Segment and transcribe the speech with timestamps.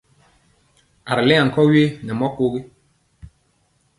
[1.09, 2.61] A ri lɛŋ ankɔwe nɛ mɔ kogi.